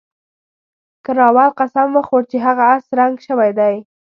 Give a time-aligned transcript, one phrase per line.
[1.05, 3.75] کراول قسم وخوړ چې هغه اس رنګ شوی دی.